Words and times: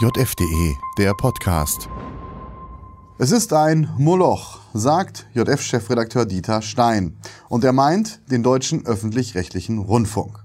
JFDE, 0.00 0.76
der 0.96 1.12
Podcast. 1.12 1.88
Es 3.18 3.32
ist 3.32 3.52
ein 3.52 3.92
Moloch, 3.98 4.60
sagt 4.72 5.26
JF-Chefredakteur 5.34 6.24
Dieter 6.24 6.62
Stein. 6.62 7.18
Und 7.48 7.64
er 7.64 7.72
meint 7.72 8.20
den 8.30 8.44
deutschen 8.44 8.86
öffentlich-rechtlichen 8.86 9.80
Rundfunk. 9.80 10.38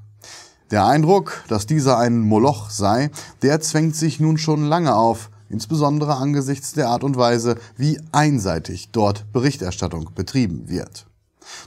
Der 0.71 0.88
Eindruck, 0.88 1.44
dass 1.50 1.68
dieser 1.68 2.00
ein 2.00 2.21
Moloch 2.21 2.71
sei, 2.71 3.12
der 3.44 3.62
zwängt 3.62 3.96
sich 3.96 4.20
nun 4.20 4.39
schon 4.39 4.66
lange 4.66 4.96
auf, 4.96 5.30
insbesondere 5.50 6.16
angesichts 6.16 6.74
der 6.74 6.90
Art 6.90 7.04
und 7.04 7.16
Weise, 7.16 7.60
wie 7.78 8.02
einseitig 8.12 8.90
dort 8.92 9.32
Berichterstattung 9.34 10.10
betrieben 10.16 10.68
wird. 10.68 11.06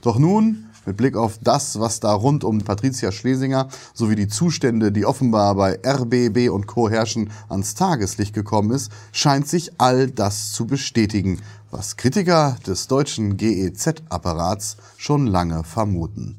Doch 0.00 0.18
nun 0.18 0.71
mit 0.87 0.96
Blick 0.96 1.16
auf 1.16 1.39
das, 1.43 1.79
was 1.80 2.00
da 2.00 2.12
rund 2.12 2.45
um 2.45 2.59
Patricia 2.59 3.12
Schlesinger 3.12 3.68
sowie 3.93 4.14
die 4.14 4.29
Zustände, 4.29 4.93
die 4.93 5.05
offenbar 5.05 5.55
bei 5.55 5.79
RBB 5.85 6.50
und 6.50 6.66
Co. 6.66 6.89
herrschen, 6.89 7.30
ans 7.48 7.75
Tageslicht 7.75 8.35
gekommen 8.35 8.71
ist, 8.71 8.91
scheint 9.12 9.49
sich 9.49 9.72
all 9.79 10.11
das 10.11 10.53
zu 10.53 10.67
bestätigen, 10.67 11.41
was 11.71 11.96
Kritiker 11.96 12.57
des 12.67 12.86
deutschen 12.86 13.36
GEZ-Apparats 13.36 14.77
schon 14.96 15.27
lange 15.27 15.64
vermuten. 15.64 16.39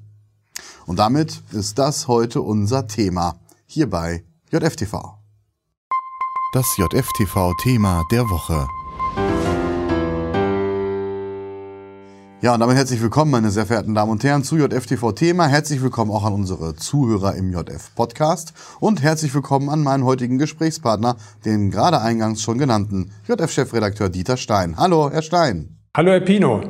Und 0.85 0.99
damit 0.99 1.43
ist 1.51 1.77
das 1.77 2.07
heute 2.07 2.41
unser 2.41 2.87
Thema 2.87 3.35
hier 3.65 3.89
bei 3.89 4.23
JFTV. 4.51 5.17
Das 6.53 6.65
JFTV-Thema 6.77 8.03
der 8.09 8.23
Woche. 8.23 8.76
Ja, 12.39 12.53
und 12.53 12.59
damit 12.59 12.77
herzlich 12.77 13.01
willkommen, 13.01 13.31
meine 13.31 13.49
sehr 13.49 13.65
verehrten 13.65 13.95
Damen 13.95 14.11
und 14.11 14.23
Herren, 14.23 14.43
zu 14.43 14.57
JFTV 14.57 15.11
Thema. 15.13 15.47
Herzlich 15.47 15.81
willkommen 15.81 16.11
auch 16.11 16.23
an 16.23 16.33
unsere 16.33 16.75
Zuhörer 16.75 17.33
im 17.33 17.51
JF 17.51 17.95
Podcast 17.95 18.53
und 18.79 19.01
herzlich 19.01 19.33
willkommen 19.33 19.69
an 19.69 19.81
meinen 19.81 20.05
heutigen 20.05 20.37
Gesprächspartner, 20.37 21.15
den 21.45 21.71
gerade 21.71 21.99
eingangs 21.99 22.43
schon 22.43 22.59
genannten 22.59 23.11
JF-Chefredakteur 23.27 24.09
Dieter 24.09 24.37
Stein. 24.37 24.77
Hallo, 24.77 25.09
Herr 25.11 25.23
Stein. 25.23 25.79
Hallo, 25.95 26.11
Herr 26.11 26.19
Pino. 26.19 26.61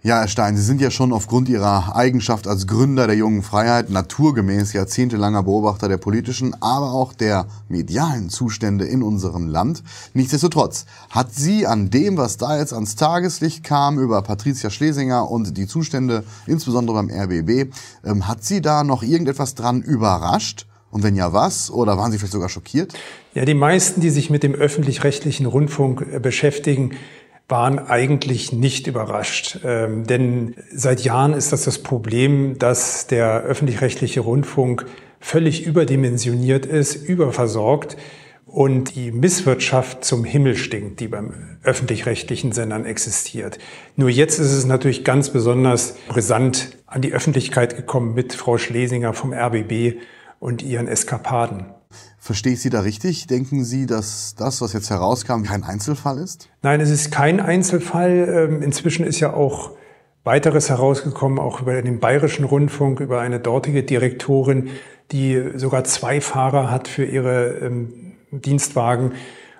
Ja, 0.00 0.20
Herr 0.20 0.28
Stein, 0.28 0.56
Sie 0.56 0.62
sind 0.62 0.80
ja 0.80 0.92
schon 0.92 1.12
aufgrund 1.12 1.48
Ihrer 1.48 1.96
Eigenschaft 1.96 2.46
als 2.46 2.68
Gründer 2.68 3.08
der 3.08 3.16
Jungen 3.16 3.42
Freiheit 3.42 3.90
naturgemäß 3.90 4.72
jahrzehntelanger 4.72 5.42
Beobachter 5.42 5.88
der 5.88 5.96
politischen, 5.96 6.54
aber 6.62 6.92
auch 6.92 7.12
der 7.12 7.48
medialen 7.68 8.30
Zustände 8.30 8.84
in 8.84 9.02
unserem 9.02 9.48
Land. 9.48 9.82
Nichtsdestotrotz 10.14 10.86
hat 11.10 11.34
Sie 11.34 11.66
an 11.66 11.90
dem, 11.90 12.16
was 12.16 12.36
da 12.36 12.58
jetzt 12.58 12.72
ans 12.72 12.94
Tageslicht 12.94 13.64
kam 13.64 13.98
über 13.98 14.22
Patricia 14.22 14.70
Schlesinger 14.70 15.28
und 15.28 15.56
die 15.56 15.66
Zustände, 15.66 16.22
insbesondere 16.46 16.94
beim 16.94 17.10
RBB, 17.10 17.74
ähm, 18.04 18.28
hat 18.28 18.44
Sie 18.44 18.60
da 18.60 18.84
noch 18.84 19.02
irgendetwas 19.02 19.56
dran 19.56 19.82
überrascht? 19.82 20.66
Und 20.92 21.02
wenn 21.02 21.16
ja, 21.16 21.32
was? 21.32 21.72
Oder 21.72 21.98
waren 21.98 22.12
Sie 22.12 22.18
vielleicht 22.18 22.34
sogar 22.34 22.48
schockiert? 22.48 22.94
Ja, 23.34 23.44
die 23.44 23.54
meisten, 23.54 24.00
die 24.00 24.10
sich 24.10 24.30
mit 24.30 24.44
dem 24.44 24.54
öffentlich-rechtlichen 24.54 25.46
Rundfunk 25.46 26.06
äh, 26.08 26.20
beschäftigen, 26.20 26.92
waren 27.48 27.78
eigentlich 27.78 28.52
nicht 28.52 28.86
überrascht. 28.86 29.60
Ähm, 29.64 30.06
denn 30.06 30.54
seit 30.72 31.00
Jahren 31.00 31.32
ist 31.32 31.52
das 31.52 31.64
das 31.64 31.82
Problem, 31.82 32.58
dass 32.58 33.06
der 33.06 33.42
öffentlich-rechtliche 33.42 34.20
Rundfunk 34.20 34.84
völlig 35.18 35.64
überdimensioniert 35.64 36.66
ist, 36.66 36.94
überversorgt 36.94 37.96
und 38.44 38.94
die 38.94 39.12
Misswirtschaft 39.12 40.04
zum 40.04 40.24
Himmel 40.24 40.56
stinkt, 40.56 41.00
die 41.00 41.08
beim 41.08 41.58
öffentlich-rechtlichen 41.62 42.52
Sendern 42.52 42.86
existiert. 42.86 43.58
Nur 43.96 44.08
jetzt 44.08 44.38
ist 44.38 44.52
es 44.52 44.64
natürlich 44.64 45.04
ganz 45.04 45.30
besonders 45.30 45.96
brisant 46.08 46.76
an 46.86 47.02
die 47.02 47.12
Öffentlichkeit 47.12 47.76
gekommen 47.76 48.14
mit 48.14 48.32
Frau 48.34 48.58
Schlesinger 48.58 49.12
vom 49.12 49.32
RBB 49.32 50.00
und 50.38 50.62
ihren 50.62 50.88
Eskapaden. 50.88 51.66
Verstehe 52.28 52.52
ich 52.52 52.60
Sie 52.60 52.68
da 52.68 52.80
richtig? 52.80 53.26
Denken 53.26 53.64
Sie, 53.64 53.86
dass 53.86 54.34
das, 54.34 54.60
was 54.60 54.74
jetzt 54.74 54.90
herauskam, 54.90 55.44
kein 55.44 55.64
Einzelfall 55.64 56.18
ist? 56.18 56.50
Nein, 56.60 56.78
es 56.82 56.90
ist 56.90 57.10
kein 57.10 57.40
Einzelfall. 57.40 58.50
Ähm, 58.50 58.60
inzwischen 58.60 59.06
ist 59.06 59.18
ja 59.18 59.32
auch 59.32 59.70
weiteres 60.24 60.68
herausgekommen, 60.68 61.38
auch 61.38 61.62
über 61.62 61.80
den 61.80 62.00
Bayerischen 62.00 62.44
Rundfunk, 62.44 63.00
über 63.00 63.22
eine 63.22 63.40
dortige 63.40 63.82
Direktorin, 63.82 64.68
die 65.10 65.42
sogar 65.54 65.84
zwei 65.84 66.20
Fahrer 66.20 66.70
hat 66.70 66.86
für 66.86 67.06
ihre 67.06 67.60
ähm, 67.62 68.12
Dienstwagen 68.30 69.12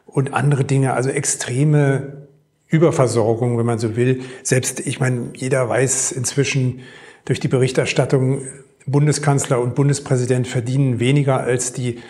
und 0.05 0.35
andere 0.35 0.67
Dinge, 0.67 0.93
also 0.93 1.09
extreme 1.09 2.29
Überversorgung, 2.67 3.57
wenn 3.57 3.65
man 3.65 3.79
so 3.79 3.97
will. 3.97 4.21
Selbst, 4.43 4.81
ich 4.81 5.01
meine, 5.01 5.31
jeder 5.35 5.71
weiß 5.71 6.13
inzwischen 6.13 6.81
durch 7.25 7.41
die 7.41 7.49
Berichterstattung, 7.49 8.43
Bundeskanzler 8.85 9.59
und 9.59 9.75
Bundespräsident 9.75 10.47
verdienen 10.47 11.01
weniger 11.01 11.41
als 11.41 11.73
die 11.73 12.01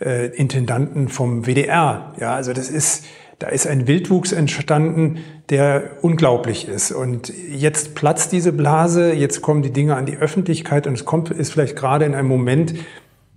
äh, 0.00 0.26
Intendanten 0.28 1.08
vom 1.08 1.46
WDR. 1.46 2.14
Ja, 2.18 2.34
also 2.34 2.52
das 2.52 2.68
ist, 2.68 3.04
da 3.38 3.48
ist 3.48 3.66
ein 3.66 3.86
Wildwuchs 3.86 4.32
entstanden, 4.32 5.18
der 5.50 5.98
unglaublich 6.02 6.68
ist. 6.68 6.92
Und 6.92 7.32
jetzt 7.50 7.94
platzt 7.94 8.32
diese 8.32 8.52
Blase, 8.52 9.12
jetzt 9.12 9.42
kommen 9.42 9.62
die 9.62 9.72
Dinge 9.72 9.96
an 9.96 10.06
die 10.06 10.16
Öffentlichkeit 10.16 10.86
und 10.86 10.94
es 10.94 11.04
kommt, 11.04 11.30
ist 11.30 11.52
vielleicht 11.52 11.76
gerade 11.76 12.04
in 12.04 12.14
einem 12.14 12.28
Moment, 12.28 12.74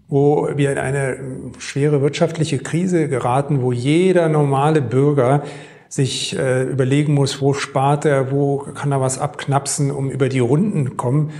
wo 0.07 0.49
wir 0.55 0.71
in 0.71 0.77
eine 0.77 1.17
schwere 1.57 2.01
wirtschaftliche 2.01 2.59
Krise 2.59 3.07
geraten, 3.07 3.61
wo 3.61 3.71
jeder 3.71 4.29
normale 4.29 4.81
Bürger 4.81 5.43
sich 5.89 6.37
äh, 6.37 6.63
überlegen 6.63 7.13
muss, 7.13 7.41
wo 7.41 7.53
spart 7.53 8.05
er, 8.05 8.31
wo 8.31 8.57
kann 8.57 8.91
er 8.91 9.01
was 9.01 9.17
abknapsen, 9.17 9.91
um 9.91 10.11
über 10.11 10.29
die 10.29 10.39
Runden 10.39 10.97
kommen 10.97 11.31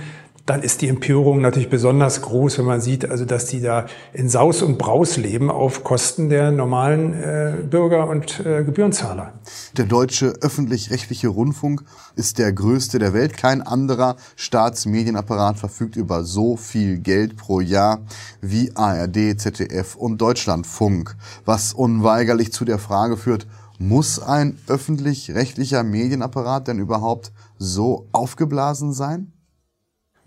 dann 0.46 0.62
ist 0.62 0.80
die 0.80 0.88
Empörung 0.88 1.40
natürlich 1.40 1.68
besonders 1.68 2.22
groß, 2.22 2.58
wenn 2.58 2.66
man 2.66 2.80
sieht, 2.80 3.10
also 3.10 3.24
dass 3.24 3.46
die 3.46 3.60
da 3.60 3.86
in 4.12 4.28
Saus 4.28 4.62
und 4.62 4.78
Braus 4.78 5.16
leben 5.16 5.50
auf 5.50 5.82
Kosten 5.82 6.28
der 6.28 6.52
normalen 6.52 7.14
äh, 7.14 7.54
Bürger 7.68 8.08
und 8.08 8.40
äh, 8.46 8.62
Gebührenzahler. 8.62 9.32
Der 9.76 9.86
deutsche 9.86 10.34
öffentlich-rechtliche 10.40 11.28
Rundfunk 11.28 11.82
ist 12.14 12.38
der 12.38 12.52
größte 12.52 13.00
der 13.00 13.12
Welt. 13.12 13.36
Kein 13.36 13.60
anderer 13.60 14.16
Staatsmedienapparat 14.36 15.58
verfügt 15.58 15.96
über 15.96 16.22
so 16.22 16.56
viel 16.56 16.98
Geld 16.98 17.36
pro 17.36 17.60
Jahr 17.60 17.98
wie 18.40 18.70
ARD, 18.76 19.40
ZDF 19.40 19.96
und 19.96 20.20
Deutschlandfunk, 20.20 21.16
was 21.44 21.72
unweigerlich 21.72 22.52
zu 22.52 22.64
der 22.64 22.78
Frage 22.78 23.16
führt, 23.16 23.48
muss 23.78 24.20
ein 24.20 24.58
öffentlich-rechtlicher 24.68 25.82
Medienapparat 25.82 26.68
denn 26.68 26.78
überhaupt 26.78 27.32
so 27.58 28.06
aufgeblasen 28.12 28.92
sein? 28.92 29.32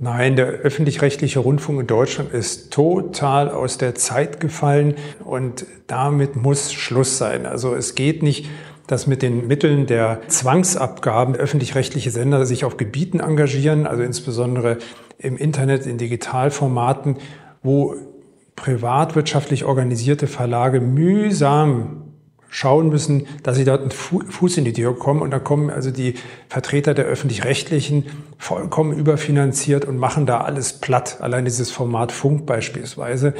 Nein, 0.02 0.38
der 0.38 0.46
öffentlich-rechtliche 0.48 1.40
Rundfunk 1.40 1.82
in 1.82 1.88
Deutschland 1.88 2.32
ist 2.32 2.72
total 2.72 3.50
aus 3.50 3.78
der 3.78 3.96
Zeit 3.96 4.40
gefallen 4.40 4.96
und 5.26 5.66
damit 5.88 6.38
muss 6.38 6.72
Schluss 6.72 7.18
sein. 7.18 7.46
Also 7.46 7.76
es 7.76 7.96
geht 7.96 8.24
nicht, 8.24 8.48
dass 8.88 9.08
mit 9.08 9.22
den 9.22 9.48
Mitteln 9.48 9.88
der 9.88 10.22
Zwangsabgaben 10.30 11.36
öffentlich-rechtliche 11.36 12.12
Sender 12.12 12.46
sich 12.46 12.64
auf 12.64 12.78
Gebieten 12.78 13.20
engagieren, 13.20 13.86
also 13.86 14.02
insbesondere 14.02 14.78
im 15.18 15.36
Internet, 15.36 15.86
in 15.86 15.98
Digitalformaten, 15.98 17.18
wo 17.62 17.96
privatwirtschaftlich 18.56 19.66
organisierte 19.66 20.28
Verlage 20.28 20.80
mühsam 20.80 22.09
schauen 22.50 22.90
müssen, 22.90 23.28
dass 23.44 23.56
sie 23.56 23.64
dort 23.64 23.82
einen 23.82 23.92
Fuß 23.92 24.58
in 24.58 24.66
die 24.66 24.74
Tür 24.74 24.98
kommen. 24.98 25.22
Und 25.22 25.32
da 25.32 25.40
kommen 25.40 25.70
also 25.70 25.92
die 25.92 26.16
Vertreter 26.50 26.94
der 26.94 27.06
öffentlich-rechtlichen 27.06 28.06
vollkommen 28.38 28.98
überfinanziert 28.98 29.86
und 29.86 29.98
machen 29.98 30.26
da 30.26 30.42
alles 30.42 30.74
platt. 30.74 31.22
Allein 31.22 31.46
dieses 31.46 31.72
Format 31.72 32.12
Funk 32.12 32.46
beispielsweise. 32.46 33.34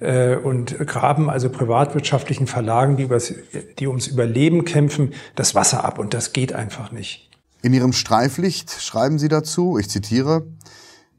Äh, 0.00 0.36
und 0.36 0.78
graben 0.86 1.30
also 1.30 1.50
privatwirtschaftlichen 1.50 2.46
Verlagen, 2.46 2.96
die, 2.96 3.04
übers, 3.04 3.34
die 3.78 3.86
ums 3.86 4.06
Überleben 4.06 4.64
kämpfen, 4.64 5.12
das 5.34 5.54
Wasser 5.54 5.84
ab. 5.84 5.98
Und 5.98 6.14
das 6.14 6.32
geht 6.32 6.52
einfach 6.52 6.92
nicht. 6.92 7.30
In 7.62 7.72
Ihrem 7.72 7.92
Streiflicht 7.92 8.70
schreiben 8.70 9.18
Sie 9.18 9.28
dazu, 9.28 9.78
ich 9.78 9.88
zitiere, 9.88 10.46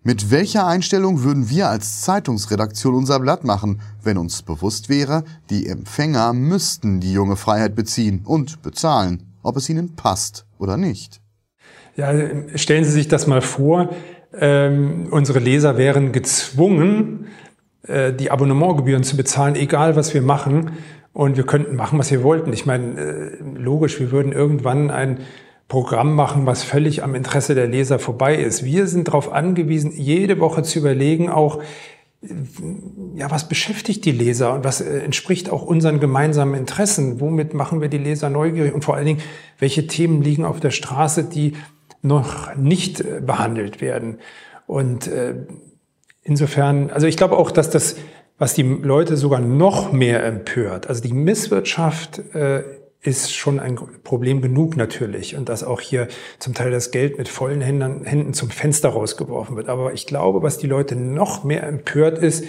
mit 0.05 0.29
welcher 0.29 0.67
Einstellung 0.67 1.23
würden 1.23 1.49
wir 1.49 1.67
als 1.67 2.01
Zeitungsredaktion 2.01 2.93
unser 2.93 3.19
Blatt 3.19 3.43
machen, 3.43 3.81
wenn 4.03 4.19
uns 4.19 4.43
bewusst 4.43 4.87
wäre, 4.87 5.23
die 5.49 5.65
Empfänger 5.65 6.31
müssten 6.31 6.99
die 6.99 7.11
junge 7.11 7.35
Freiheit 7.35 7.75
beziehen 7.75 8.21
und 8.23 8.61
bezahlen, 8.61 9.33
ob 9.41 9.57
es 9.57 9.67
ihnen 9.67 9.95
passt 9.95 10.45
oder 10.59 10.77
nicht? 10.77 11.21
Ja, 11.95 12.13
stellen 12.53 12.83
Sie 12.83 12.91
sich 12.91 13.07
das 13.07 13.25
mal 13.25 13.41
vor, 13.41 13.95
ähm, 14.39 15.07
unsere 15.09 15.39
Leser 15.39 15.75
wären 15.75 16.11
gezwungen, 16.11 17.25
äh, 17.87 18.13
die 18.13 18.29
Abonnementgebühren 18.29 19.03
zu 19.03 19.17
bezahlen, 19.17 19.55
egal 19.55 19.95
was 19.95 20.13
wir 20.13 20.21
machen. 20.21 20.73
Und 21.13 21.35
wir 21.37 21.45
könnten 21.45 21.77
machen, 21.77 21.97
was 21.97 22.11
wir 22.11 22.21
wollten. 22.21 22.53
Ich 22.53 22.67
meine, 22.67 22.99
äh, 22.99 23.37
logisch, 23.55 23.99
wir 23.99 24.11
würden 24.11 24.33
irgendwann 24.33 24.91
ein 24.91 25.21
Programm 25.67 26.15
machen, 26.15 26.45
was 26.45 26.63
völlig 26.63 27.03
am 27.03 27.15
Interesse 27.15 27.55
der 27.55 27.67
Leser 27.67 27.99
vorbei 27.99 28.35
ist. 28.35 28.63
Wir 28.63 28.87
sind 28.87 29.07
darauf 29.07 29.31
angewiesen, 29.31 29.91
jede 29.91 30.39
Woche 30.39 30.63
zu 30.63 30.79
überlegen, 30.79 31.29
auch 31.29 31.61
ja, 33.15 33.29
was 33.29 33.47
beschäftigt 33.47 34.03
die 34.05 34.11
Leser 34.11 34.53
und 34.53 34.63
was 34.63 34.81
äh, 34.81 34.99
entspricht 34.99 35.49
auch 35.51 35.61
unseren 35.61 35.99
gemeinsamen 35.99 36.55
Interessen? 36.55 37.19
Womit 37.19 37.53
machen 37.53 37.81
wir 37.81 37.87
die 37.87 37.99
Leser 37.99 38.31
neugierig? 38.31 38.73
Und 38.73 38.83
vor 38.83 38.95
allen 38.95 39.05
Dingen, 39.05 39.21
welche 39.59 39.85
Themen 39.85 40.23
liegen 40.23 40.43
auf 40.43 40.59
der 40.59 40.71
Straße, 40.71 41.25
die 41.25 41.53
noch 42.01 42.55
nicht 42.55 43.01
äh, 43.01 43.21
behandelt 43.23 43.79
werden? 43.79 44.17
Und 44.65 45.05
äh, 45.05 45.35
insofern, 46.23 46.89
also 46.89 47.05
ich 47.05 47.15
glaube 47.15 47.37
auch, 47.37 47.51
dass 47.51 47.69
das 47.69 47.95
was 48.37 48.53
die 48.53 48.63
Leute 48.63 49.15
sogar 49.15 49.39
noch 49.39 49.91
mehr 49.91 50.25
empört. 50.25 50.87
Also 50.87 51.01
die 51.01 51.13
Misswirtschaft 51.13 52.19
äh, 52.35 52.63
ist 53.05 53.33
schon 53.33 53.59
ein 53.59 53.77
Problem 54.03 54.41
genug 54.41 54.75
natürlich 54.75 55.35
und 55.35 55.49
dass 55.49 55.63
auch 55.63 55.81
hier 55.81 56.07
zum 56.39 56.53
Teil 56.53 56.71
das 56.71 56.91
Geld 56.91 57.17
mit 57.17 57.27
vollen 57.27 57.61
Händen, 57.61 58.33
zum 58.33 58.49
Fenster 58.49 58.89
rausgeworfen 58.89 59.55
wird. 59.55 59.69
Aber 59.69 59.93
ich 59.93 60.07
glaube, 60.07 60.41
was 60.41 60.57
die 60.57 60.67
Leute 60.67 60.95
noch 60.95 61.43
mehr 61.43 61.63
empört 61.63 62.17
ist, 62.17 62.45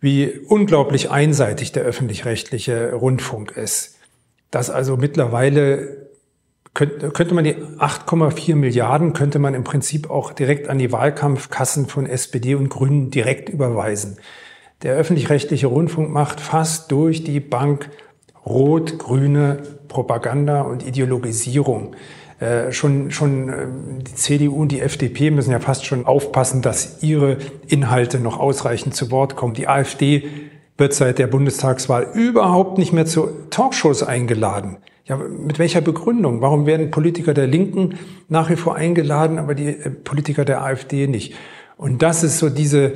wie 0.00 0.30
unglaublich 0.48 1.10
einseitig 1.10 1.72
der 1.72 1.82
öffentlich-rechtliche 1.82 2.92
Rundfunk 2.92 3.56
ist. 3.56 3.96
Dass 4.50 4.70
also 4.70 4.96
mittlerweile 4.96 6.08
könnte, 6.74 7.10
könnte 7.10 7.34
man 7.34 7.44
die 7.44 7.56
8,4 7.56 8.54
Milliarden 8.54 9.12
könnte 9.12 9.38
man 9.38 9.54
im 9.54 9.64
Prinzip 9.64 10.10
auch 10.10 10.32
direkt 10.32 10.68
an 10.68 10.78
die 10.78 10.92
Wahlkampfkassen 10.92 11.86
von 11.86 12.06
SPD 12.06 12.54
und 12.54 12.68
Grünen 12.68 13.10
direkt 13.10 13.48
überweisen. 13.48 14.18
Der 14.82 14.94
öffentlich-rechtliche 14.94 15.66
Rundfunk 15.66 16.10
macht 16.10 16.40
fast 16.40 16.92
durch 16.92 17.24
die 17.24 17.40
Bank 17.40 17.90
rot-grüne 18.48 19.58
Propaganda 19.88 20.62
und 20.62 20.86
Ideologisierung. 20.86 21.94
Äh, 22.40 22.70
schon 22.70 23.10
schon 23.10 23.48
äh, 23.48 23.66
die 24.06 24.14
CDU 24.14 24.62
und 24.62 24.70
die 24.70 24.80
FDP 24.80 25.32
müssen 25.32 25.50
ja 25.50 25.58
fast 25.58 25.86
schon 25.86 26.06
aufpassen, 26.06 26.62
dass 26.62 27.02
ihre 27.02 27.38
Inhalte 27.66 28.20
noch 28.20 28.38
ausreichend 28.38 28.94
zu 28.94 29.10
Wort 29.10 29.34
kommen. 29.34 29.54
Die 29.54 29.66
AfD 29.66 30.28
wird 30.76 30.94
seit 30.94 31.18
der 31.18 31.26
Bundestagswahl 31.26 32.06
überhaupt 32.14 32.78
nicht 32.78 32.92
mehr 32.92 33.06
zu 33.06 33.28
Talkshows 33.50 34.04
eingeladen. 34.04 34.76
Ja, 35.04 35.16
mit 35.16 35.58
welcher 35.58 35.80
Begründung? 35.80 36.40
Warum 36.40 36.66
werden 36.66 36.92
Politiker 36.92 37.34
der 37.34 37.48
Linken 37.48 37.98
nach 38.28 38.50
wie 38.50 38.56
vor 38.56 38.76
eingeladen, 38.76 39.38
aber 39.38 39.56
die 39.56 39.70
äh, 39.70 39.90
Politiker 39.90 40.44
der 40.44 40.62
AfD 40.62 41.08
nicht? 41.08 41.34
Und 41.76 42.02
das 42.02 42.22
ist 42.22 42.38
so 42.38 42.50
diese 42.50 42.92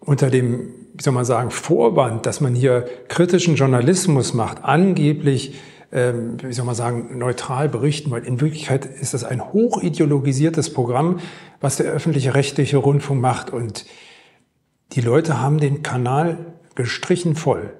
unter 0.00 0.30
dem 0.30 0.68
wie 1.00 1.02
soll 1.02 1.14
man 1.14 1.24
sagen, 1.24 1.50
Vorwand, 1.50 2.26
dass 2.26 2.42
man 2.42 2.54
hier 2.54 2.84
kritischen 3.08 3.56
Journalismus 3.56 4.34
macht, 4.34 4.64
angeblich, 4.64 5.54
ähm, 5.92 6.36
wie 6.42 6.52
soll 6.52 6.66
man 6.66 6.74
sagen, 6.74 7.16
neutral 7.16 7.70
berichten, 7.70 8.10
weil 8.10 8.24
in 8.24 8.42
Wirklichkeit 8.42 8.84
ist 8.84 9.14
das 9.14 9.24
ein 9.24 9.42
hochideologisiertes 9.42 10.74
Programm, 10.74 11.20
was 11.58 11.78
der 11.78 11.86
öffentliche 11.86 12.34
rechtliche 12.34 12.76
Rundfunk 12.76 13.18
macht. 13.18 13.48
Und 13.48 13.86
die 14.92 15.00
Leute 15.00 15.40
haben 15.40 15.56
den 15.56 15.82
Kanal 15.82 16.36
gestrichen 16.74 17.34
voll. 17.34 17.72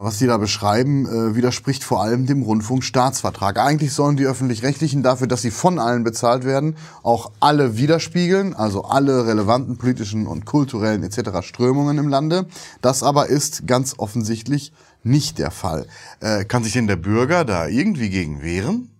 Was 0.00 0.20
Sie 0.20 0.28
da 0.28 0.36
beschreiben, 0.36 1.06
äh, 1.06 1.34
widerspricht 1.34 1.82
vor 1.82 2.00
allem 2.00 2.24
dem 2.24 2.42
Rundfunkstaatsvertrag. 2.42 3.58
Eigentlich 3.58 3.92
sollen 3.92 4.16
die 4.16 4.26
öffentlich-rechtlichen 4.26 5.02
dafür, 5.02 5.26
dass 5.26 5.42
sie 5.42 5.50
von 5.50 5.80
allen 5.80 6.04
bezahlt 6.04 6.44
werden, 6.44 6.76
auch 7.02 7.32
alle 7.40 7.78
widerspiegeln, 7.78 8.54
also 8.54 8.84
alle 8.84 9.26
relevanten 9.26 9.76
politischen 9.76 10.28
und 10.28 10.44
kulturellen 10.44 11.02
etc. 11.02 11.42
Strömungen 11.44 11.98
im 11.98 12.06
Lande. 12.06 12.46
Das 12.80 13.02
aber 13.02 13.26
ist 13.26 13.66
ganz 13.66 13.96
offensichtlich 13.98 14.72
nicht 15.02 15.40
der 15.40 15.50
Fall. 15.50 15.88
Äh, 16.20 16.44
kann 16.44 16.62
sich 16.62 16.74
denn 16.74 16.86
der 16.86 16.94
Bürger 16.94 17.44
da 17.44 17.66
irgendwie 17.66 18.08
gegen 18.08 18.40
wehren? 18.40 18.90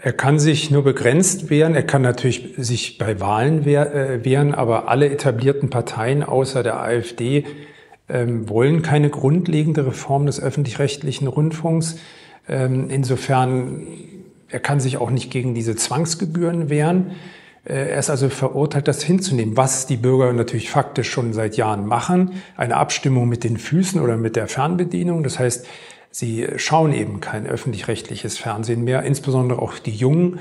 Er 0.00 0.12
kann 0.12 0.38
sich 0.38 0.70
nur 0.70 0.84
begrenzt 0.84 1.50
wehren. 1.50 1.74
Er 1.74 1.82
kann 1.82 2.02
natürlich 2.02 2.54
sich 2.56 2.98
bei 2.98 3.18
Wahlen 3.18 3.66
äh, 3.66 4.24
wehren, 4.24 4.54
aber 4.54 4.86
alle 4.86 5.10
etablierten 5.10 5.70
Parteien 5.70 6.22
außer 6.22 6.62
der 6.62 6.80
AfD 6.80 7.44
wollen 8.08 8.82
keine 8.82 9.08
grundlegende 9.08 9.86
Reform 9.86 10.26
des 10.26 10.40
öffentlich-rechtlichen 10.40 11.26
Rundfunks. 11.26 11.96
Ähm, 12.48 12.90
insofern, 12.90 13.86
er 14.48 14.60
kann 14.60 14.80
sich 14.80 14.98
auch 14.98 15.10
nicht 15.10 15.30
gegen 15.30 15.54
diese 15.54 15.74
Zwangsgebühren 15.74 16.68
wehren. 16.68 17.12
Äh, 17.64 17.90
er 17.90 17.98
ist 17.98 18.10
also 18.10 18.28
verurteilt, 18.28 18.88
das 18.88 19.02
hinzunehmen, 19.02 19.56
was 19.56 19.86
die 19.86 19.96
Bürger 19.96 20.32
natürlich 20.32 20.70
faktisch 20.70 21.10
schon 21.10 21.32
seit 21.32 21.56
Jahren 21.56 21.86
machen. 21.86 22.32
Eine 22.56 22.76
Abstimmung 22.76 23.28
mit 23.28 23.44
den 23.44 23.56
Füßen 23.56 24.00
oder 24.00 24.16
mit 24.16 24.36
der 24.36 24.48
Fernbedienung. 24.48 25.22
Das 25.22 25.38
heißt, 25.38 25.66
sie 26.10 26.46
schauen 26.56 26.92
eben 26.92 27.20
kein 27.20 27.46
öffentlich-rechtliches 27.46 28.38
Fernsehen 28.38 28.84
mehr. 28.84 29.02
Insbesondere 29.02 29.60
auch 29.62 29.78
die 29.78 29.94
Jungen 29.94 30.40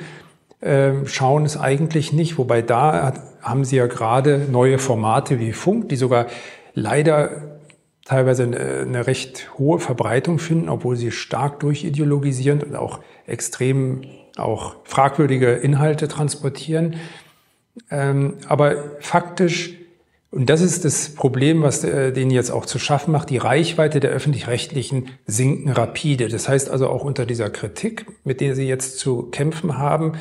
äh, 0.60 1.06
schauen 1.06 1.45
es 1.45 1.57
eigentlich 1.57 2.12
nicht. 2.12 2.38
Wobei 2.38 2.62
da 2.62 3.13
haben 3.42 3.63
sie 3.63 3.77
ja 3.77 3.88
gerade 3.88 4.48
neue 4.51 4.77
Formate 4.77 5.39
wie 5.39 5.54
Funk, 5.54 5.89
die 5.89 5.95
sogar 5.95 6.27
leider 6.73 7.59
teilweise 8.05 8.43
eine, 8.43 8.81
eine 8.81 9.07
recht 9.07 9.57
hohe 9.57 9.79
Verbreitung 9.79 10.39
finden, 10.39 10.69
obwohl 10.69 10.95
sie 10.95 11.11
stark 11.11 11.59
durchideologisierend 11.61 12.63
und 12.63 12.75
auch 12.75 12.99
extrem 13.25 14.01
auch 14.35 14.75
fragwürdige 14.83 15.51
Inhalte 15.51 16.07
transportieren. 16.07 16.95
Ähm, 17.89 18.35
aber 18.47 18.75
faktisch, 18.99 19.75
und 20.31 20.49
das 20.49 20.61
ist 20.61 20.83
das 20.83 21.13
Problem, 21.13 21.61
was 21.61 21.83
äh, 21.83 22.11
denen 22.11 22.31
jetzt 22.31 22.51
auch 22.51 22.65
zu 22.65 22.79
schaffen 22.79 23.11
macht, 23.11 23.29
die 23.29 23.37
Reichweite 23.37 23.99
der 23.99 24.11
öffentlich-rechtlichen 24.11 25.09
sinken 25.25 25.69
rapide. 25.71 26.27
Das 26.27 26.49
heißt 26.49 26.69
also 26.69 26.89
auch 26.89 27.03
unter 27.03 27.25
dieser 27.25 27.49
Kritik, 27.49 28.05
mit 28.23 28.41
der 28.41 28.55
sie 28.55 28.67
jetzt 28.67 28.99
zu 28.99 29.23
kämpfen 29.29 29.77
haben, 29.77 30.13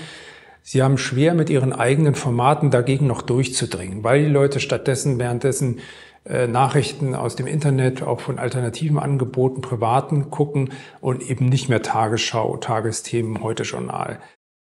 sie 0.62 0.82
haben 0.82 0.98
schwer 0.98 1.34
mit 1.34 1.50
ihren 1.50 1.72
eigenen 1.72 2.14
Formaten 2.14 2.70
dagegen 2.70 3.06
noch 3.06 3.22
durchzudringen, 3.22 4.04
weil 4.04 4.24
die 4.24 4.30
Leute 4.30 4.60
stattdessen 4.60 5.18
währenddessen 5.18 5.78
äh, 5.78 6.11
Nachrichten 6.24 7.14
aus 7.14 7.34
dem 7.34 7.46
Internet, 7.46 8.02
auch 8.02 8.20
von 8.20 8.38
alternativen 8.38 8.98
Angeboten, 8.98 9.60
privaten 9.60 10.30
gucken 10.30 10.70
und 11.00 11.22
eben 11.22 11.46
nicht 11.46 11.68
mehr 11.68 11.82
Tagesschau, 11.82 12.56
Tagesthemen, 12.58 13.42
heute 13.42 13.64
Journal. 13.64 14.20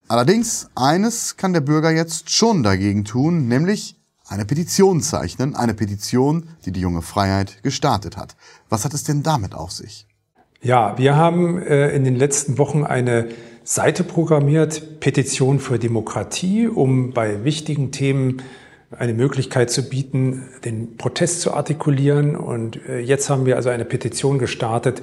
Allerdings, 0.10 0.70
eines 0.76 1.38
kann 1.38 1.54
der 1.54 1.62
Bürger 1.62 1.92
jetzt 1.92 2.30
schon 2.30 2.64
dagegen 2.64 3.06
tun, 3.06 3.48
nämlich 3.48 3.96
eine 4.28 4.46
Petition 4.46 5.02
zeichnen, 5.02 5.56
eine 5.56 5.74
Petition, 5.74 6.50
die 6.66 6.72
die 6.72 6.82
junge 6.82 7.02
Freiheit 7.02 7.64
gestartet 7.64 8.18
hat. 8.18 8.36
Was 8.70 8.86
hat 8.86 8.94
es 8.94 9.04
denn 9.04 9.24
damit 9.24 9.54
auf 9.54 9.72
sich? 9.72 10.06
Ja, 10.62 10.98
wir 10.98 11.16
haben 11.16 11.62
äh, 11.62 11.92
in 11.92 12.04
den 12.04 12.16
letzten 12.16 12.58
Wochen 12.58 12.84
eine 12.84 13.30
Seite 13.64 14.04
programmiert, 14.04 15.00
Petition 15.00 15.60
für 15.60 15.78
Demokratie, 15.78 16.68
um 16.68 17.12
bei 17.12 17.44
wichtigen 17.44 17.92
Themen 17.92 18.42
eine 18.92 19.14
Möglichkeit 19.14 19.70
zu 19.70 19.90
bieten, 19.90 20.48
den 20.64 20.96
Protest 20.96 21.42
zu 21.42 21.54
artikulieren. 21.54 22.36
Und 22.36 22.80
äh, 22.88 23.00
jetzt 23.00 23.30
haben 23.30 23.46
wir 23.46 23.58
also 23.58 23.70
eine 23.70 23.86
Petition 23.86 24.40
gestartet 24.40 25.02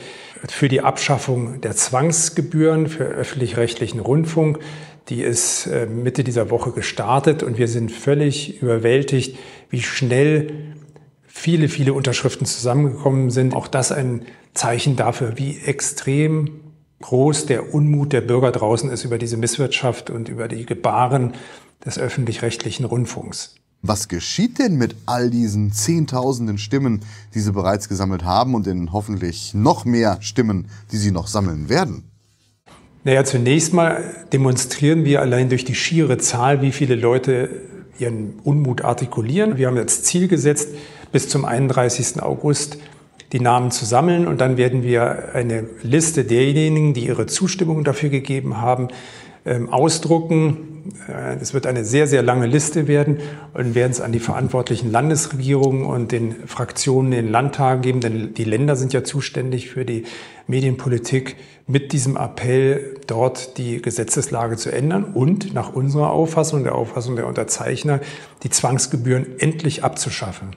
für 0.48 0.68
die 0.68 0.80
Abschaffung 0.80 1.60
der 1.60 1.72
Zwangsgebühren 1.72 2.86
für 2.88 3.04
öffentlich-rechtlichen 3.04 4.00
Rundfunk. 4.00 4.58
Die 5.10 5.22
ist 5.22 5.66
äh, 5.66 5.86
Mitte 5.86 6.24
dieser 6.24 6.50
Woche 6.50 6.72
gestartet 6.72 7.42
und 7.42 7.58
wir 7.58 7.68
sind 7.68 7.92
völlig 7.92 8.62
überwältigt, 8.62 9.36
wie 9.68 9.82
schnell 9.82 10.48
viele, 11.26 11.68
viele 11.68 11.92
Unterschriften 11.92 12.46
zusammengekommen 12.46 13.30
sind. 13.30 13.54
Auch 13.54 13.68
das 13.68 13.92
ein 13.92 14.24
Zeichen 14.54 14.96
dafür, 14.96 15.36
wie 15.36 15.58
extrem 15.58 16.60
groß 17.02 17.44
der 17.46 17.74
Unmut 17.74 18.14
der 18.14 18.22
Bürger 18.22 18.50
draußen 18.50 18.88
ist 18.88 19.04
über 19.04 19.18
diese 19.18 19.36
Misswirtschaft 19.36 20.08
und 20.08 20.30
über 20.30 20.48
die 20.48 20.64
Gebaren 20.64 21.34
des 21.84 21.98
öffentlich-rechtlichen 21.98 22.86
Rundfunks. 22.86 23.56
Was 23.86 24.08
geschieht 24.08 24.58
denn 24.60 24.76
mit 24.76 24.96
all 25.04 25.28
diesen 25.28 25.70
Zehntausenden 25.70 26.56
Stimmen, 26.56 27.00
die 27.34 27.40
Sie 27.40 27.52
bereits 27.52 27.86
gesammelt 27.86 28.24
haben 28.24 28.54
und 28.54 28.64
den 28.64 28.94
hoffentlich 28.94 29.52
noch 29.52 29.84
mehr 29.84 30.16
Stimmen, 30.22 30.68
die 30.90 30.96
Sie 30.96 31.10
noch 31.10 31.26
sammeln 31.26 31.68
werden? 31.68 32.04
Naja, 33.04 33.24
zunächst 33.24 33.74
mal 33.74 34.02
demonstrieren 34.32 35.04
wir 35.04 35.20
allein 35.20 35.50
durch 35.50 35.66
die 35.66 35.74
schiere 35.74 36.16
Zahl, 36.16 36.62
wie 36.62 36.72
viele 36.72 36.94
Leute 36.94 37.60
ihren 37.98 38.38
Unmut 38.42 38.80
artikulieren. 38.80 39.58
Wir 39.58 39.66
haben 39.66 39.76
jetzt 39.76 40.06
Ziel 40.06 40.28
gesetzt, 40.28 40.70
bis 41.12 41.28
zum 41.28 41.44
31. 41.44 42.22
August 42.22 42.78
die 43.32 43.40
Namen 43.40 43.70
zu 43.70 43.84
sammeln 43.84 44.26
und 44.26 44.40
dann 44.40 44.56
werden 44.56 44.82
wir 44.82 45.34
eine 45.34 45.66
Liste 45.82 46.24
derjenigen, 46.24 46.94
die 46.94 47.04
ihre 47.04 47.26
Zustimmung 47.26 47.84
dafür 47.84 48.08
gegeben 48.08 48.62
haben, 48.62 48.88
ausdrucken 49.70 50.74
äh, 51.08 51.36
es 51.40 51.54
wird 51.54 51.66
eine 51.66 51.84
sehr, 51.84 52.06
sehr 52.06 52.22
lange 52.22 52.46
Liste 52.46 52.88
werden 52.88 53.18
und 53.52 53.74
werden 53.74 53.92
es 53.92 54.00
an 54.00 54.12
die 54.12 54.18
verantwortlichen 54.18 54.90
Landesregierungen 54.90 55.84
und 55.84 56.12
den 56.12 56.46
Fraktionen 56.46 57.12
in 57.12 57.26
den 57.26 57.32
Landtagen 57.32 57.82
geben, 57.82 58.00
denn 58.00 58.34
die 58.34 58.44
Länder 58.44 58.76
sind 58.76 58.92
ja 58.92 59.04
zuständig 59.04 59.70
für 59.70 59.84
die 59.84 60.04
Medienpolitik 60.46 61.36
mit 61.66 61.92
diesem 61.92 62.16
Appell, 62.16 63.00
dort 63.06 63.56
die 63.56 63.80
Gesetzeslage 63.80 64.56
zu 64.56 64.70
ändern 64.70 65.04
und 65.04 65.54
nach 65.54 65.72
unserer 65.72 66.10
Auffassung, 66.10 66.64
der 66.64 66.74
Auffassung 66.74 67.16
der 67.16 67.26
Unterzeichner, 67.26 68.00
die 68.42 68.50
Zwangsgebühren 68.50 69.38
endlich 69.38 69.82
abzuschaffen. 69.84 70.56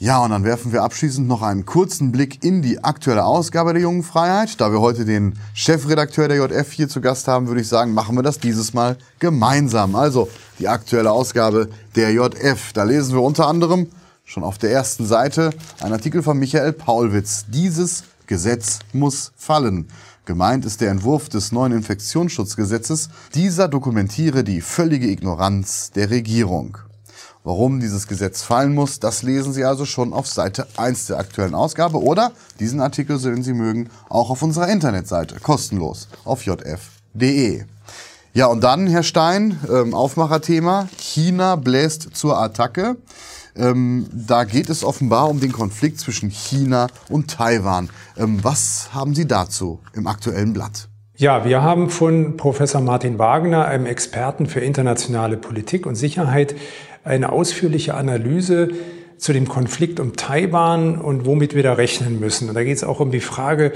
Ja, 0.00 0.18
und 0.24 0.30
dann 0.30 0.42
werfen 0.42 0.72
wir 0.72 0.82
abschließend 0.82 1.28
noch 1.28 1.42
einen 1.42 1.66
kurzen 1.66 2.10
Blick 2.10 2.42
in 2.42 2.62
die 2.62 2.82
aktuelle 2.82 3.24
Ausgabe 3.24 3.72
der 3.72 3.82
Jungen 3.82 4.02
Freiheit. 4.02 4.60
Da 4.60 4.72
wir 4.72 4.80
heute 4.80 5.04
den 5.04 5.38
Chefredakteur 5.54 6.26
der 6.26 6.38
JF 6.38 6.72
hier 6.72 6.88
zu 6.88 7.00
Gast 7.00 7.28
haben, 7.28 7.46
würde 7.46 7.60
ich 7.60 7.68
sagen, 7.68 7.94
machen 7.94 8.16
wir 8.16 8.24
das 8.24 8.40
dieses 8.40 8.74
Mal 8.74 8.98
gemeinsam. 9.20 9.94
Also 9.94 10.28
die 10.58 10.66
aktuelle 10.66 11.12
Ausgabe 11.12 11.68
der 11.94 12.12
JF. 12.12 12.72
Da 12.72 12.82
lesen 12.82 13.14
wir 13.14 13.22
unter 13.22 13.46
anderem 13.46 13.86
schon 14.24 14.42
auf 14.42 14.58
der 14.58 14.72
ersten 14.72 15.06
Seite 15.06 15.50
einen 15.80 15.92
Artikel 15.92 16.24
von 16.24 16.38
Michael 16.38 16.72
Paulwitz. 16.72 17.44
Dieses 17.48 18.02
Gesetz 18.26 18.80
muss 18.92 19.32
fallen. 19.36 19.86
Gemeint 20.24 20.64
ist 20.64 20.80
der 20.80 20.90
Entwurf 20.90 21.28
des 21.28 21.52
neuen 21.52 21.72
Infektionsschutzgesetzes. 21.72 23.10
Dieser 23.34 23.68
dokumentiere 23.68 24.42
die 24.42 24.60
völlige 24.60 25.06
Ignoranz 25.06 25.92
der 25.92 26.10
Regierung. 26.10 26.78
Warum 27.46 27.78
dieses 27.78 28.08
Gesetz 28.08 28.40
fallen 28.40 28.74
muss, 28.74 29.00
das 29.00 29.22
lesen 29.22 29.52
Sie 29.52 29.66
also 29.66 29.84
schon 29.84 30.14
auf 30.14 30.26
Seite 30.26 30.66
1 30.78 31.08
der 31.08 31.18
aktuellen 31.18 31.54
Ausgabe 31.54 32.02
oder 32.02 32.32
diesen 32.58 32.80
Artikel, 32.80 33.22
wenn 33.22 33.42
Sie 33.42 33.52
mögen, 33.52 33.90
auch 34.08 34.30
auf 34.30 34.40
unserer 34.42 34.68
Internetseite, 34.68 35.40
kostenlos 35.40 36.08
auf 36.24 36.46
jf.de. 36.46 37.64
Ja, 38.32 38.46
und 38.46 38.64
dann, 38.64 38.86
Herr 38.86 39.02
Stein, 39.02 39.58
ähm, 39.70 39.92
Aufmacherthema, 39.92 40.88
China 40.96 41.56
bläst 41.56 42.16
zur 42.16 42.40
Attacke. 42.40 42.96
Ähm, 43.54 44.06
da 44.10 44.44
geht 44.44 44.70
es 44.70 44.82
offenbar 44.82 45.28
um 45.28 45.38
den 45.38 45.52
Konflikt 45.52 46.00
zwischen 46.00 46.30
China 46.30 46.86
und 47.10 47.30
Taiwan. 47.30 47.90
Ähm, 48.16 48.38
was 48.42 48.88
haben 48.94 49.14
Sie 49.14 49.26
dazu 49.26 49.80
im 49.92 50.06
aktuellen 50.06 50.54
Blatt? 50.54 50.88
Ja, 51.16 51.44
wir 51.44 51.62
haben 51.62 51.90
von 51.90 52.36
Professor 52.36 52.80
Martin 52.80 53.20
Wagner, 53.20 53.66
einem 53.66 53.86
Experten 53.86 54.46
für 54.46 54.58
internationale 54.60 55.36
Politik 55.36 55.86
und 55.86 55.94
Sicherheit, 55.94 56.56
eine 57.04 57.32
ausführliche 57.32 57.94
Analyse 57.94 58.70
zu 59.18 59.32
dem 59.32 59.48
Konflikt 59.48 60.00
um 60.00 60.16
Taiwan 60.16 61.00
und 61.00 61.26
womit 61.26 61.54
wir 61.54 61.62
da 61.62 61.74
rechnen 61.74 62.18
müssen. 62.18 62.48
Und 62.48 62.54
da 62.54 62.64
geht 62.64 62.76
es 62.76 62.84
auch 62.84 63.00
um 63.00 63.10
die 63.10 63.20
Frage, 63.20 63.72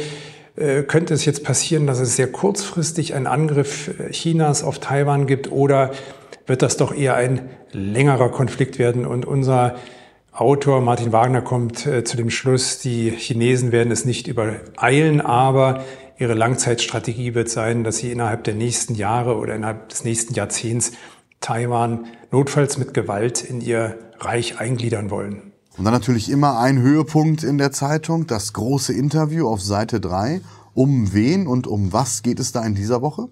äh, 0.56 0.82
könnte 0.82 1.14
es 1.14 1.25
jetzt 1.25 1.44
passieren, 1.44 1.87
dass 1.87 2.00
es 2.00 2.16
sehr 2.16 2.26
kurzfristig 2.26 3.14
einen 3.14 3.26
Angriff 3.26 3.90
Chinas 4.11 4.64
auf 4.64 4.78
Taiwan 4.78 5.26
gibt 5.26 5.52
oder 5.52 5.92
wird 6.47 6.62
das 6.62 6.76
doch 6.76 6.94
eher 6.94 7.14
ein 7.14 7.49
längerer 7.73 8.30
Konflikt 8.30 8.78
werden? 8.78 9.06
Und 9.06 9.25
unser 9.26 9.76
Autor 10.32 10.80
Martin 10.80 11.12
Wagner 11.12 11.42
kommt 11.42 11.87
äh, 11.87 12.04
zu 12.04 12.16
dem 12.16 12.30
Schluss, 12.30 12.78
die 12.78 13.11
Chinesen 13.11 13.73
werden 13.73 13.92
es 13.92 14.04
nicht 14.04 14.28
übereilen, 14.28 15.20
aber 15.20 15.85
ihre 16.18 16.35
Langzeitstrategie 16.35 17.35
wird 17.35 17.49
sein, 17.49 17.85
dass 17.85 17.99
sie 17.99 18.11
innerhalb 18.11 18.44
der 18.44 18.54
nächsten 18.54 18.94
Jahre 18.94 19.37
oder 19.37 19.54
innerhalb 19.54 19.88
des 19.88 20.04
nächsten 20.04 20.35
Jahrzehnts 20.35 20.92
Taiwan 21.40 22.07
notfalls 22.30 22.78
mit 22.78 22.95
Gewalt 22.95 23.42
in 23.42 23.61
ihr 23.61 23.99
Reich 24.18 24.59
eingliedern 24.59 25.11
wollen. 25.11 25.52
Und 25.76 25.85
dann 25.85 25.95
natürlich 25.95 26.30
immer 26.30 26.59
ein 26.59 26.80
Höhepunkt 26.80 27.45
in 27.45 27.57
der 27.57 27.71
Zeitung, 27.71 28.26
das 28.26 28.52
große 28.52 28.92
Interview 28.92 29.47
auf 29.49 29.62
Seite 29.62 30.00
3. 30.00 30.40
Um 30.75 31.12
wen 31.12 31.47
und 31.47 31.66
um 31.66 31.92
was 31.92 32.23
geht 32.23 32.40
es 32.40 32.52
da 32.52 32.64
in 32.64 32.75
dieser 32.75 33.00
Woche? 33.00 33.28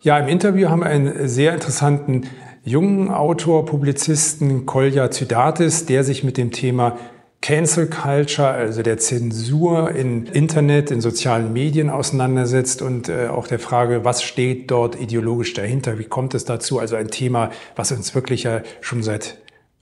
Ja, 0.00 0.18
im 0.18 0.28
Interview 0.28 0.68
haben 0.68 0.80
wir 0.80 0.86
einen 0.86 1.28
sehr 1.28 1.54
interessanten 1.54 2.22
jungen 2.62 3.10
Autor, 3.10 3.64
Publizisten 3.66 4.66
Kolja 4.66 5.10
Zydatis, 5.10 5.86
der 5.86 6.04
sich 6.04 6.22
mit 6.22 6.36
dem 6.36 6.50
Thema 6.50 6.96
Cancel 7.40 7.88
Culture, 7.88 8.48
also 8.48 8.82
der 8.82 8.98
Zensur 8.98 9.92
im 9.92 10.26
Internet, 10.26 10.90
in 10.90 11.00
sozialen 11.00 11.52
Medien 11.52 11.88
auseinandersetzt 11.88 12.82
und 12.82 13.08
äh, 13.08 13.28
auch 13.28 13.46
der 13.46 13.60
Frage, 13.60 14.04
was 14.04 14.22
steht 14.22 14.70
dort 14.70 15.00
ideologisch 15.00 15.54
dahinter, 15.54 15.98
wie 15.98 16.04
kommt 16.04 16.34
es 16.34 16.44
dazu? 16.44 16.78
Also 16.78 16.96
ein 16.96 17.08
Thema, 17.08 17.50
was 17.76 17.92
uns 17.92 18.14
wirklich 18.14 18.42
ja 18.42 18.62
schon 18.80 19.02
seit 19.02 19.38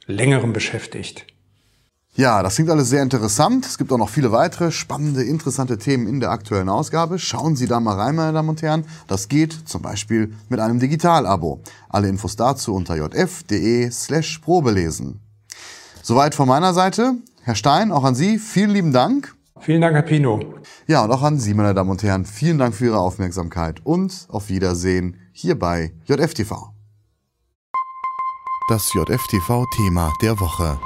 längerem 0.07 0.53
beschäftigt. 0.53 1.27
Ja, 2.15 2.43
das 2.43 2.55
klingt 2.55 2.71
alles 2.71 2.89
sehr 2.89 3.03
interessant. 3.03 3.67
Es 3.67 3.77
gibt 3.77 3.93
auch 3.93 3.99
noch 3.99 4.09
viele 4.09 4.33
weitere 4.33 4.71
spannende, 4.71 5.23
interessante 5.23 5.77
Themen 5.77 6.07
in 6.07 6.19
der 6.21 6.31
aktuellen 6.31 6.71
Ausgabe. 6.71 7.19
Schauen 7.19 7.57
Sie 7.57 7.67
da 7.67 7.79
mal 7.79 7.95
rein, 7.95 8.15
meine 8.15 8.33
Damen 8.33 8.49
und 8.49 8.63
Herren. 8.63 8.87
Das 9.07 9.29
geht 9.29 9.69
zum 9.69 9.83
Beispiel 9.83 10.33
mit 10.49 10.59
einem 10.59 10.79
Digital-Abo. 10.79 11.61
Alle 11.91 12.09
Infos 12.09 12.37
dazu 12.37 12.75
unter 12.75 12.97
jf.de 12.97 13.91
slash 13.91 14.39
probelesen. 14.39 15.21
Soweit 16.03 16.35
von 16.35 16.49
meiner 16.49 16.73
Seite. 16.73 17.17
Herr 17.47 17.55
Stein, 17.55 17.93
auch 17.93 18.03
an 18.03 18.17
Sie 18.17 18.41
vielen 18.41 18.71
lieben 18.71 18.93
Dank. 18.93 19.37
Vielen 19.61 19.81
Dank, 19.81 19.95
Herr 19.95 20.03
Pino. 20.03 20.41
Ja, 20.89 21.05
und 21.05 21.13
auch 21.13 21.23
an 21.23 21.39
Sie, 21.39 21.55
meine 21.55 21.75
Damen 21.75 21.91
und 21.91 22.03
Herren, 22.03 22.25
vielen 22.25 22.59
Dank 22.59 22.75
für 22.75 22.87
Ihre 22.87 22.99
Aufmerksamkeit 22.99 23.87
und 23.87 24.27
auf 24.31 24.49
Wiedersehen 24.49 25.21
hier 25.31 25.57
bei 25.57 25.93
JFTV. 26.07 26.73
Das 28.69 28.93
JFTV-Thema 28.93 30.13
der 30.21 30.41
Woche 30.41 30.81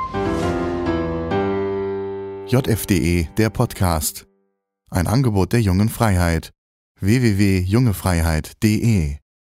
jf.de 2.47 3.27
der 3.39 3.49
Podcast. 3.49 4.27
Ein 4.91 5.07
Angebot 5.07 5.55
der 5.55 5.63
jungen 5.63 5.89
Freiheit. 5.89 6.51
www.jungefreiheit.de 7.01 9.17